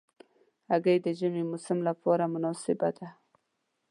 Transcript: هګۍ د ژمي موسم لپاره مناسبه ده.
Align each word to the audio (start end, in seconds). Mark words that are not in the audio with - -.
هګۍ 0.69 0.97
د 1.05 1.07
ژمي 1.19 1.43
موسم 1.51 1.77
لپاره 1.89 2.23
مناسبه 2.33 2.89
ده. 2.97 3.07